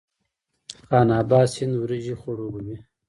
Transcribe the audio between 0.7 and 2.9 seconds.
خان اباد سیند وریجې خړوبوي؟